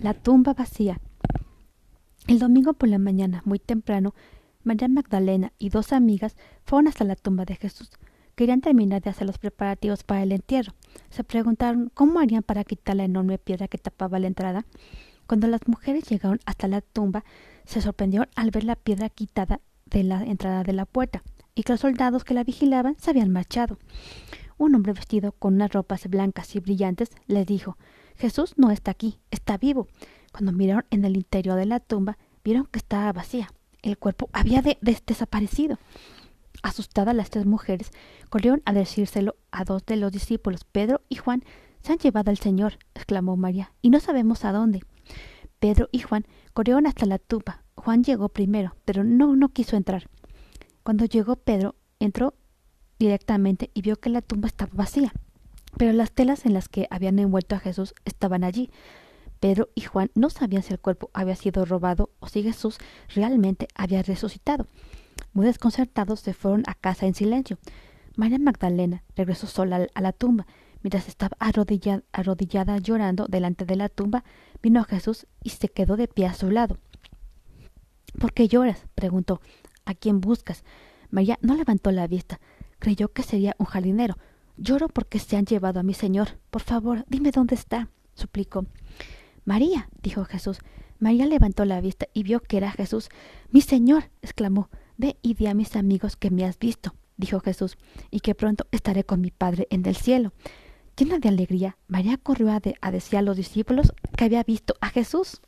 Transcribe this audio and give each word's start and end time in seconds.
La 0.00 0.14
tumba 0.14 0.54
vacía. 0.54 1.00
El 2.28 2.38
domingo 2.38 2.72
por 2.72 2.88
la 2.88 2.98
mañana, 2.98 3.42
muy 3.44 3.58
temprano, 3.58 4.14
María 4.62 4.86
Magdalena 4.86 5.52
y 5.58 5.70
dos 5.70 5.92
amigas 5.92 6.36
fueron 6.64 6.86
hasta 6.86 7.02
la 7.02 7.16
tumba 7.16 7.44
de 7.44 7.56
Jesús. 7.56 7.90
Querían 8.36 8.60
terminar 8.60 9.02
de 9.02 9.10
hacer 9.10 9.26
los 9.26 9.38
preparativos 9.38 10.04
para 10.04 10.22
el 10.22 10.30
entierro. 10.30 10.72
Se 11.10 11.24
preguntaron 11.24 11.90
cómo 11.94 12.20
harían 12.20 12.44
para 12.44 12.62
quitar 12.62 12.94
la 12.94 13.04
enorme 13.06 13.38
piedra 13.38 13.66
que 13.66 13.78
tapaba 13.78 14.20
la 14.20 14.28
entrada. 14.28 14.66
Cuando 15.26 15.48
las 15.48 15.66
mujeres 15.66 16.08
llegaron 16.08 16.38
hasta 16.46 16.68
la 16.68 16.80
tumba, 16.80 17.24
se 17.64 17.80
sorprendieron 17.80 18.28
al 18.36 18.52
ver 18.52 18.62
la 18.62 18.76
piedra 18.76 19.08
quitada 19.08 19.60
de 19.86 20.04
la 20.04 20.22
entrada 20.22 20.62
de 20.62 20.74
la 20.74 20.86
puerta 20.86 21.24
y 21.56 21.64
que 21.64 21.72
los 21.72 21.80
soldados 21.80 22.22
que 22.22 22.34
la 22.34 22.44
vigilaban 22.44 22.94
se 23.00 23.10
habían 23.10 23.32
marchado. 23.32 23.78
Un 24.58 24.76
hombre 24.76 24.92
vestido 24.92 25.32
con 25.32 25.54
unas 25.54 25.72
ropas 25.72 26.06
blancas 26.06 26.54
y 26.54 26.60
brillantes 26.60 27.10
les 27.26 27.46
dijo 27.46 27.76
Jesús 28.18 28.54
no 28.56 28.70
está 28.70 28.90
aquí, 28.90 29.18
está 29.30 29.56
vivo. 29.56 29.86
Cuando 30.32 30.52
miraron 30.52 30.84
en 30.90 31.04
el 31.04 31.16
interior 31.16 31.56
de 31.56 31.66
la 31.66 31.80
tumba, 31.80 32.18
vieron 32.44 32.66
que 32.66 32.78
estaba 32.78 33.12
vacía. 33.12 33.52
El 33.80 33.96
cuerpo 33.96 34.28
había 34.32 34.62
desaparecido. 34.80 35.78
Asustadas 36.62 37.14
las 37.14 37.30
tres 37.30 37.46
mujeres 37.46 37.92
corrieron 38.28 38.62
a 38.64 38.72
decírselo 38.72 39.36
a 39.52 39.64
dos 39.64 39.86
de 39.86 39.96
los 39.96 40.10
discípulos, 40.10 40.64
Pedro 40.64 41.02
y 41.08 41.14
Juan. 41.16 41.44
Se 41.82 41.92
han 41.92 41.98
llevado 41.98 42.30
al 42.30 42.38
Señor, 42.38 42.78
exclamó 42.94 43.36
María, 43.36 43.72
y 43.82 43.90
no 43.90 44.00
sabemos 44.00 44.44
a 44.44 44.50
dónde. 44.52 44.82
Pedro 45.60 45.88
y 45.92 46.00
Juan 46.00 46.26
corrieron 46.54 46.86
hasta 46.86 47.06
la 47.06 47.18
tumba. 47.18 47.62
Juan 47.76 48.02
llegó 48.02 48.28
primero, 48.28 48.74
pero 48.84 49.04
no, 49.04 49.36
no 49.36 49.50
quiso 49.50 49.76
entrar. 49.76 50.08
Cuando 50.82 51.04
llegó 51.04 51.36
Pedro, 51.36 51.76
entró 52.00 52.34
directamente 52.98 53.70
y 53.74 53.82
vio 53.82 53.96
que 53.96 54.10
la 54.10 54.22
tumba 54.22 54.48
estaba 54.48 54.72
vacía, 54.74 55.12
pero 55.78 55.92
las 55.92 56.10
telas 56.10 56.44
en 56.44 56.52
las 56.52 56.68
que 56.68 56.86
habían 56.90 57.18
envuelto 57.18 57.54
a 57.54 57.60
Jesús 57.60 57.94
estaban 58.04 58.44
allí. 58.44 58.70
Pedro 59.40 59.70
y 59.74 59.82
Juan 59.82 60.10
no 60.14 60.28
sabían 60.28 60.64
si 60.64 60.72
el 60.72 60.80
cuerpo 60.80 61.10
había 61.14 61.36
sido 61.36 61.64
robado 61.64 62.10
o 62.18 62.28
si 62.28 62.42
Jesús 62.42 62.78
realmente 63.14 63.68
había 63.74 64.02
resucitado. 64.02 64.66
Muy 65.32 65.46
desconcertados 65.46 66.20
se 66.20 66.34
fueron 66.34 66.64
a 66.66 66.74
casa 66.74 67.06
en 67.06 67.14
silencio. 67.14 67.58
María 68.16 68.38
Magdalena 68.38 69.04
regresó 69.14 69.46
sola 69.46 69.86
a 69.94 70.00
la 70.00 70.12
tumba. 70.12 70.46
Mientras 70.82 71.08
estaba 71.08 71.36
arrodillada, 71.38 72.78
llorando 72.78 73.26
delante 73.28 73.64
de 73.64 73.76
la 73.76 73.88
tumba, 73.88 74.24
vino 74.62 74.80
a 74.80 74.84
Jesús 74.84 75.26
y 75.42 75.50
se 75.50 75.68
quedó 75.68 75.96
de 75.96 76.08
pie 76.08 76.26
a 76.26 76.34
su 76.34 76.50
lado. 76.50 76.78
¿Por 78.18 78.32
qué 78.32 78.48
lloras? 78.48 78.84
preguntó. 78.96 79.40
¿A 79.84 79.94
quién 79.94 80.20
buscas? 80.20 80.64
María 81.10 81.38
no 81.40 81.54
levantó 81.54 81.92
la 81.92 82.08
vista. 82.08 82.40
Creyó 82.80 83.08
que 83.12 83.22
sería 83.22 83.54
un 83.58 83.66
jardinero. 83.66 84.16
Lloro 84.58 84.88
porque 84.88 85.18
se 85.20 85.36
han 85.36 85.46
llevado 85.46 85.80
a 85.80 85.84
mi 85.84 85.94
señor. 85.94 86.38
Por 86.50 86.62
favor, 86.62 87.04
dime 87.08 87.30
dónde 87.30 87.54
está, 87.54 87.88
suplicó. 88.14 88.66
María, 89.44 89.88
dijo 90.02 90.24
Jesús. 90.24 90.58
María 90.98 91.26
levantó 91.26 91.64
la 91.64 91.80
vista 91.80 92.08
y 92.12 92.24
vio 92.24 92.40
que 92.40 92.56
era 92.56 92.72
Jesús. 92.72 93.08
Mi 93.50 93.60
señor, 93.60 94.10
exclamó. 94.20 94.68
Ve 94.96 95.16
y 95.22 95.34
di 95.34 95.46
a 95.46 95.54
mis 95.54 95.76
amigos 95.76 96.16
que 96.16 96.30
me 96.30 96.44
has 96.44 96.58
visto, 96.58 96.94
dijo 97.16 97.38
Jesús, 97.38 97.78
y 98.10 98.18
que 98.18 98.34
pronto 98.34 98.66
estaré 98.72 99.04
con 99.04 99.20
mi 99.20 99.30
Padre 99.30 99.68
en 99.70 99.86
el 99.86 99.94
cielo. 99.94 100.32
Llena 100.96 101.20
de 101.20 101.28
alegría, 101.28 101.78
María 101.86 102.16
corrió 102.16 102.50
a, 102.50 102.60
a 102.80 102.90
decir 102.90 103.16
a 103.16 103.22
los 103.22 103.36
discípulos 103.36 103.92
que 104.16 104.24
había 104.24 104.42
visto 104.42 104.74
a 104.80 104.88
Jesús. 104.88 105.40